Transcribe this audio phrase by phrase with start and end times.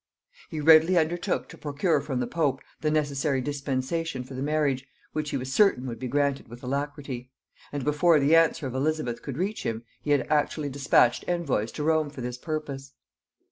[0.49, 5.29] He readily undertook to procure from the pope the necessary dispensation for the marriage, which
[5.29, 7.29] he was certain would be granted with alacrity;
[7.71, 11.83] and before the answer of Elizabeth could reach him, he had actually dispatched envoys to
[11.83, 12.93] Rome for this purpose.